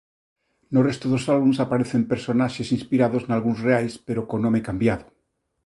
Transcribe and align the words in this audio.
No 0.73 0.79
resto 0.87 1.05
dos 1.13 1.23
álbums 1.35 1.61
aparecen 1.65 2.09
personaxes 2.13 2.67
inspirados 2.77 3.25
nalgúns 3.29 3.59
reais 3.67 3.93
pero 4.07 4.27
co 4.29 4.37
nome 4.45 4.65
cambiado. 4.67 5.05